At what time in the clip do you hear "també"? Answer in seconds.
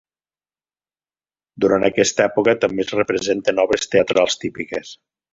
2.63-2.85